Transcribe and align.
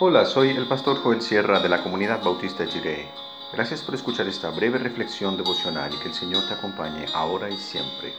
Hola, 0.00 0.26
soy 0.26 0.50
el 0.50 0.68
pastor 0.68 1.02
Joel 1.02 1.20
Sierra 1.20 1.58
de 1.58 1.68
la 1.68 1.82
comunidad 1.82 2.22
bautista 2.22 2.64
Jiré. 2.64 3.08
Gracias 3.52 3.82
por 3.82 3.96
escuchar 3.96 4.28
esta 4.28 4.48
breve 4.50 4.78
reflexión 4.78 5.36
devocional 5.36 5.92
y 5.92 5.98
que 5.98 6.06
el 6.06 6.14
Señor 6.14 6.46
te 6.46 6.54
acompañe 6.54 7.06
ahora 7.12 7.50
y 7.50 7.56
siempre. 7.56 8.14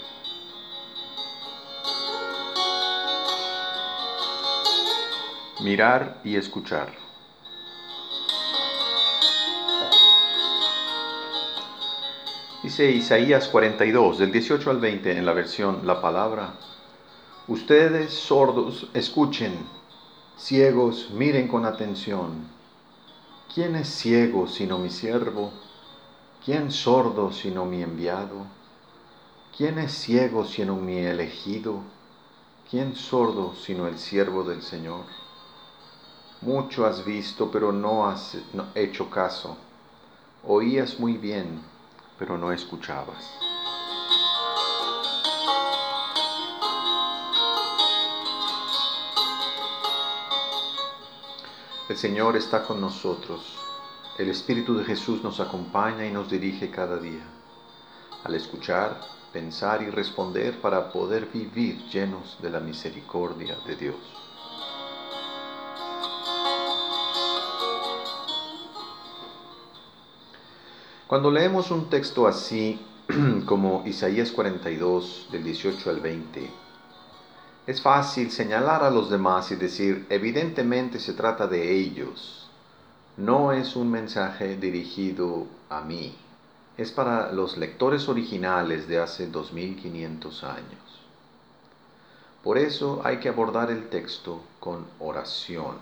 Mirar 5.61 6.19
y 6.25 6.35
escuchar. 6.35 6.91
Dice 12.61 12.91
Isaías 12.91 13.47
42, 13.47 14.17
del 14.17 14.33
18 14.33 14.69
al 14.69 14.79
20 14.81 15.17
en 15.17 15.25
la 15.25 15.31
versión 15.31 15.87
La 15.87 16.01
Palabra. 16.01 16.55
Ustedes 17.47 18.13
sordos, 18.13 18.89
escuchen 18.93 19.78
Ciegos, 20.39 21.09
miren 21.11 21.49
con 21.49 21.65
atención. 21.65 22.47
¿Quién 23.53 23.75
es 23.75 23.89
ciego 23.89 24.47
sino 24.47 24.77
mi 24.77 24.89
siervo? 24.89 25.51
¿Quién 26.45 26.71
sordo 26.71 27.33
sino 27.33 27.65
mi 27.65 27.83
enviado? 27.83 28.45
¿Quién 29.55 29.77
es 29.79 29.91
ciego 29.91 30.45
sino 30.45 30.77
mi 30.77 30.97
elegido? 30.97 31.81
¿Quién 32.71 32.95
sordo 32.95 33.53
sino 33.53 33.85
el 33.85 33.99
siervo 33.99 34.45
del 34.45 34.61
Señor? 34.61 35.03
Mucho 36.39 36.85
has 36.85 37.03
visto, 37.03 37.51
pero 37.51 37.73
no 37.73 38.07
has 38.07 38.37
hecho 38.75 39.09
caso. 39.09 39.57
Oías 40.47 41.01
muy 41.01 41.17
bien, 41.17 41.61
pero 42.17 42.37
no 42.37 42.53
escuchabas. 42.53 43.48
Señor 51.99 52.37
está 52.37 52.63
con 52.63 52.79
nosotros. 52.79 53.41
El 54.17 54.29
Espíritu 54.29 54.73
de 54.73 54.85
Jesús 54.85 55.21
nos 55.21 55.41
acompaña 55.41 56.05
y 56.05 56.11
nos 56.11 56.31
dirige 56.31 56.71
cada 56.71 56.95
día. 56.95 57.25
Al 58.23 58.35
escuchar, 58.35 59.01
pensar 59.33 59.81
y 59.81 59.89
responder 59.89 60.61
para 60.61 60.93
poder 60.93 61.25
vivir 61.25 61.83
llenos 61.89 62.37
de 62.41 62.51
la 62.51 62.61
misericordia 62.61 63.57
de 63.67 63.75
Dios. 63.75 63.97
Cuando 71.05 71.29
leemos 71.29 71.69
un 71.69 71.89
texto 71.89 72.27
así 72.27 72.79
como 73.45 73.83
Isaías 73.85 74.31
42 74.31 75.27
del 75.33 75.43
18 75.43 75.89
al 75.89 75.99
20, 75.99 76.49
es 77.69 77.83
fácil 77.83 78.31
señalar 78.31 78.83
a 78.83 78.89
los 78.89 79.11
demás 79.11 79.51
y 79.51 79.55
decir, 79.55 80.07
evidentemente 80.09 80.97
se 80.97 81.13
trata 81.13 81.45
de 81.45 81.71
ellos. 81.71 82.49
No 83.15 83.51
es 83.51 83.75
un 83.75 83.91
mensaje 83.91 84.57
dirigido 84.57 85.45
a 85.69 85.81
mí. 85.81 86.15
Es 86.77 86.91
para 86.91 87.31
los 87.31 87.57
lectores 87.57 88.09
originales 88.09 88.87
de 88.87 88.97
hace 88.97 89.27
2500 89.27 90.43
años. 90.45 91.05
Por 92.43 92.57
eso 92.57 93.03
hay 93.03 93.17
que 93.17 93.29
abordar 93.29 93.69
el 93.69 93.87
texto 93.89 94.41
con 94.59 94.87
oración. 94.97 95.77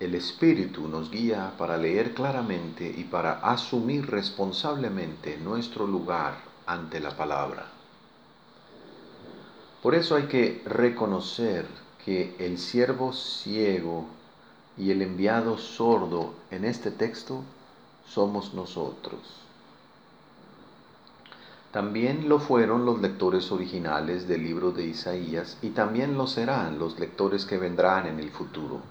El 0.00 0.14
Espíritu 0.14 0.88
nos 0.88 1.10
guía 1.10 1.52
para 1.58 1.76
leer 1.76 2.14
claramente 2.14 2.90
y 2.96 3.04
para 3.04 3.40
asumir 3.40 4.10
responsablemente 4.10 5.36
nuestro 5.36 5.86
lugar 5.86 6.38
ante 6.64 6.98
la 6.98 7.14
palabra. 7.14 7.77
Por 9.88 9.94
eso 9.94 10.16
hay 10.16 10.24
que 10.24 10.60
reconocer 10.66 11.64
que 12.04 12.36
el 12.38 12.58
siervo 12.58 13.14
ciego 13.14 14.04
y 14.76 14.90
el 14.90 15.00
enviado 15.00 15.56
sordo 15.56 16.34
en 16.50 16.66
este 16.66 16.90
texto 16.90 17.42
somos 18.06 18.52
nosotros. 18.52 19.18
También 21.72 22.28
lo 22.28 22.38
fueron 22.38 22.84
los 22.84 23.00
lectores 23.00 23.50
originales 23.50 24.28
del 24.28 24.44
libro 24.44 24.72
de 24.72 24.84
Isaías 24.84 25.56
y 25.62 25.70
también 25.70 26.18
lo 26.18 26.26
serán 26.26 26.78
los 26.78 26.98
lectores 27.00 27.46
que 27.46 27.56
vendrán 27.56 28.06
en 28.06 28.20
el 28.20 28.30
futuro. 28.30 28.82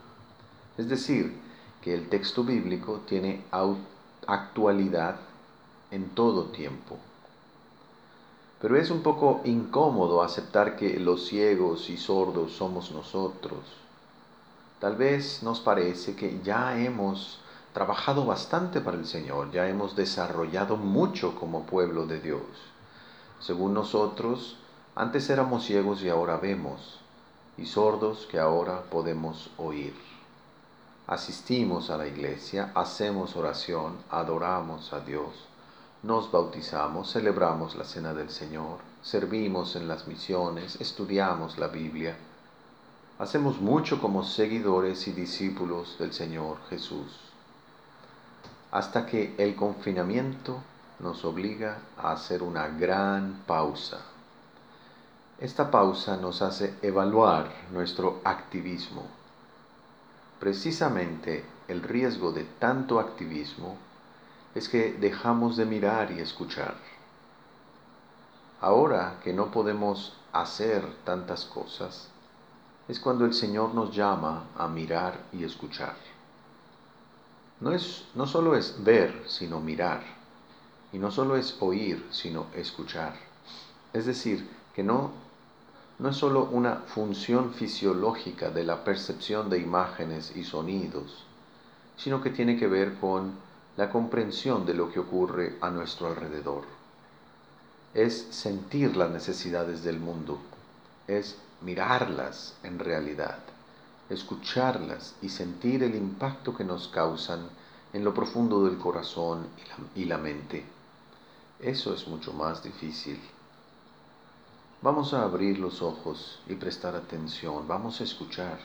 Es 0.79 0.89
decir, 0.89 1.31
que 1.79 1.93
el 1.93 2.09
texto 2.09 2.43
bíblico 2.43 3.01
tiene 3.07 3.43
actualidad 4.25 5.17
en 5.91 6.09
todo 6.15 6.45
tiempo. 6.45 6.97
Pero 8.59 8.75
es 8.75 8.89
un 8.89 9.03
poco 9.03 9.41
incómodo 9.43 10.23
aceptar 10.23 10.75
que 10.75 10.99
los 10.99 11.27
ciegos 11.27 11.91
y 11.91 11.97
sordos 11.97 12.53
somos 12.53 12.91
nosotros. 12.91 13.59
Tal 14.79 14.95
vez 14.95 15.43
nos 15.43 15.59
parece 15.59 16.15
que 16.15 16.41
ya 16.43 16.79
hemos 16.79 17.39
trabajado 17.73 18.25
bastante 18.25 18.81
para 18.81 18.97
el 18.97 19.05
Señor, 19.05 19.51
ya 19.51 19.67
hemos 19.67 19.95
desarrollado 19.95 20.75
mucho 20.75 21.35
como 21.35 21.67
pueblo 21.67 22.07
de 22.07 22.19
Dios. 22.19 22.41
Según 23.39 23.75
nosotros, 23.75 24.57
antes 24.95 25.29
éramos 25.29 25.65
ciegos 25.65 26.01
y 26.01 26.09
ahora 26.09 26.37
vemos, 26.37 26.99
y 27.57 27.67
sordos 27.67 28.27
que 28.31 28.39
ahora 28.39 28.81
podemos 28.89 29.51
oír. 29.57 29.93
Asistimos 31.05 31.91
a 31.91 31.97
la 31.97 32.07
iglesia, 32.07 32.71
hacemos 32.73 33.35
oración, 33.35 33.97
adoramos 34.09 34.93
a 34.93 34.99
Dios 35.01 35.47
nos 36.07 36.31
bautizamos, 36.31 37.11
celebramos 37.11 37.75
la 37.75 37.83
cena 37.83 38.13
del 38.13 38.29
Señor, 38.29 38.77
servimos 39.01 39.75
en 39.75 39.89
las 39.89 40.07
misiones, 40.07 40.79
estudiamos 40.79 41.57
la 41.57 41.67
Biblia. 41.67 42.15
Hacemos 43.19 43.59
mucho 43.59 43.99
como 43.99 44.23
seguidores 44.23 45.05
y 45.09 45.11
discípulos 45.11 45.97
del 45.99 46.13
Señor 46.13 46.59
Jesús. 46.69 47.19
Hasta 48.71 49.05
que 49.05 49.35
el 49.37 49.57
confinamiento 49.57 50.63
nos 50.99 51.25
obliga 51.25 51.79
a 51.97 52.13
hacer 52.13 52.41
una 52.41 52.69
gran 52.69 53.43
pausa. 53.45 53.99
Esta 55.39 55.69
pausa 55.69 56.15
nos 56.15 56.41
hace 56.41 56.75
evaluar 56.81 57.51
nuestro 57.73 58.21
activismo. 58.23 59.03
Precisamente 60.39 61.43
el 61.67 61.83
riesgo 61.83 62.31
de 62.31 62.45
tanto 62.45 62.97
activismo 63.01 63.75
es 64.57 64.69
que 64.69 64.93
dejamos 64.93 65.55
de 65.55 65.65
mirar 65.65 66.11
y 66.11 66.19
escuchar. 66.19 66.75
Ahora 68.59 69.19
que 69.23 69.31
no 69.31 69.51
podemos 69.51 70.13
hacer 70.33 70.83
tantas 71.03 71.45
cosas, 71.45 72.09
es 72.87 72.99
cuando 72.99 73.25
el 73.25 73.33
Señor 73.33 73.75
nos 73.75 73.95
llama 73.95 74.45
a 74.57 74.67
mirar 74.67 75.19
y 75.31 75.43
escuchar. 75.43 75.95
No, 77.59 77.71
es, 77.71 78.05
no 78.15 78.25
solo 78.25 78.55
es 78.55 78.83
ver, 78.83 79.23
sino 79.27 79.59
mirar. 79.59 80.01
Y 80.91 80.97
no 80.97 81.11
solo 81.11 81.35
es 81.35 81.57
oír, 81.59 82.07
sino 82.11 82.47
escuchar. 82.55 83.13
Es 83.93 84.05
decir, 84.05 84.49
que 84.73 84.83
no, 84.83 85.11
no 85.99 86.09
es 86.09 86.15
solo 86.15 86.45
una 86.51 86.77
función 86.87 87.53
fisiológica 87.53 88.49
de 88.49 88.63
la 88.63 88.83
percepción 88.83 89.49
de 89.49 89.59
imágenes 89.59 90.35
y 90.35 90.43
sonidos, 90.43 91.25
sino 91.97 92.21
que 92.21 92.29
tiene 92.29 92.57
que 92.57 92.67
ver 92.67 92.95
con 92.99 93.46
la 93.77 93.91
comprensión 93.91 94.65
de 94.65 94.73
lo 94.73 94.91
que 94.91 94.99
ocurre 94.99 95.55
a 95.61 95.69
nuestro 95.69 96.07
alrededor. 96.07 96.63
Es 97.93 98.27
sentir 98.31 98.97
las 98.97 99.11
necesidades 99.11 99.83
del 99.83 99.99
mundo, 99.99 100.39
es 101.07 101.37
mirarlas 101.61 102.55
en 102.63 102.79
realidad, 102.79 103.37
escucharlas 104.09 105.13
y 105.21 105.29
sentir 105.29 105.83
el 105.83 105.95
impacto 105.95 106.55
que 106.57 106.63
nos 106.63 106.87
causan 106.87 107.47
en 107.93 108.03
lo 108.03 108.15
profundo 108.15 108.65
del 108.65 108.79
corazón 108.79 109.47
y 109.95 110.05
la, 110.05 110.17
mente. 110.17 110.65
Eso 111.59 111.93
es 111.93 112.07
mucho 112.07 112.33
más 112.33 112.63
difícil. 112.63 113.19
Vamos 114.81 115.13
a 115.13 115.21
abrir 115.21 115.59
los 115.59 115.83
ojos 115.83 116.39
y 116.47 116.55
prestar 116.55 116.95
atención, 116.95 117.67
vamos 117.67 118.01
a 118.01 118.03
escuchar. 118.03 118.57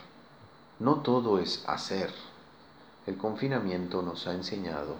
No 0.79 0.97
todo 0.97 1.38
es 1.38 1.64
hacer 1.67 2.12
el 3.06 3.16
confinamiento 3.16 4.00
nos 4.02 4.26
ha 4.26 4.32
enseñado 4.32 4.96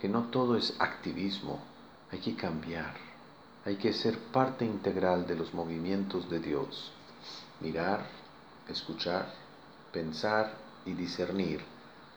que 0.00 0.08
no 0.08 0.24
todo 0.24 0.56
es 0.56 0.74
activismo, 0.78 1.60
hay 2.12 2.20
que 2.20 2.36
cambiar, 2.36 2.94
hay 3.64 3.76
que 3.76 3.92
ser 3.92 4.18
parte 4.32 4.64
integral 4.64 5.26
de 5.26 5.34
los 5.34 5.54
movimientos 5.54 6.28
de 6.28 6.40
Dios, 6.40 6.92
mirar, 7.60 8.06
escuchar, 8.68 9.32
pensar 9.92 10.54
y 10.84 10.92
discernir 10.92 11.60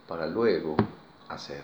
para 0.07 0.27
luego 0.27 0.75
hacer. 1.29 1.63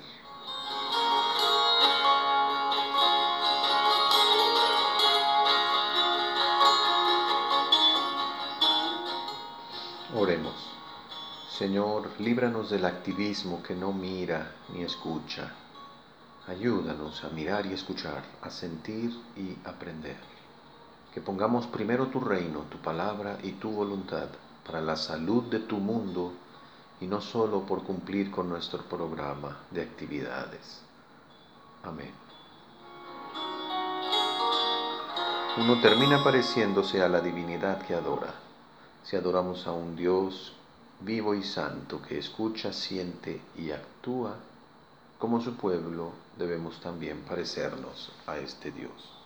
Oremos. 10.16 10.56
Señor, 11.58 12.12
líbranos 12.20 12.70
del 12.70 12.86
activismo 12.86 13.64
que 13.64 13.74
no 13.74 13.92
mira 13.92 14.52
ni 14.72 14.84
escucha. 14.84 15.52
Ayúdanos 16.46 17.24
a 17.24 17.30
mirar 17.30 17.66
y 17.66 17.74
escuchar, 17.74 18.24
a 18.44 18.52
sentir 18.52 19.10
y 19.36 19.58
aprender. 19.68 20.18
Que 21.12 21.20
pongamos 21.20 21.66
primero 21.66 22.10
tu 22.10 22.20
reino, 22.20 22.66
tu 22.70 22.78
palabra 22.78 23.40
y 23.42 23.54
tu 23.54 23.72
voluntad 23.72 24.28
para 24.68 24.82
la 24.82 24.96
salud 24.96 25.46
de 25.46 25.58
tu 25.62 25.78
mundo 25.78 26.32
y 27.02 27.08
no 27.08 27.22
solo 27.22 27.62
por 27.64 27.82
cumplir 27.82 28.30
con 28.30 28.48
nuestro 28.50 28.84
programa 28.84 29.58
de 29.72 29.82
actividades. 29.82 30.84
Amén. 31.82 32.12
Uno 35.58 35.82
termina 35.82 36.24
pareciéndose 36.24 37.02
a 37.02 37.10
la 37.10 37.20
divinidad 37.20 37.82
que 37.82 37.96
adora. 37.96 38.36
Si 39.04 39.16
adoramos 39.16 39.66
a 39.66 39.72
un 39.72 39.96
Dios 39.96 40.54
vivo 41.02 41.36
y 41.36 41.44
santo 41.44 42.02
que 42.02 42.18
escucha, 42.18 42.74
siente 42.74 43.42
y 43.58 43.72
actúa, 43.72 44.36
como 45.20 45.42
su 45.42 45.56
pueblo 45.56 46.12
debemos 46.38 46.80
también 46.80 47.22
parecernos 47.22 48.12
a 48.26 48.38
este 48.38 48.72
Dios. 48.72 49.17